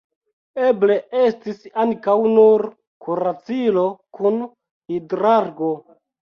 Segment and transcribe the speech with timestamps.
[0.69, 2.65] Eble estis ankaŭ nur
[3.09, 3.87] kuracilo
[4.21, 5.75] kun hidrargo.